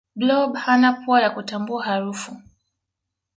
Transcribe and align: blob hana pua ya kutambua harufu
blob 0.15 0.55
hana 0.55 0.93
pua 0.93 1.21
ya 1.21 1.29
kutambua 1.29 1.83
harufu 1.85 2.35